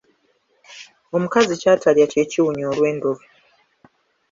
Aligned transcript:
Omukazi 1.15 1.53
kyatalya 1.61 2.05
kye 2.11 2.23
kiwunya 2.31 2.65
olwendo 2.71 3.09
lwe. 3.15 3.25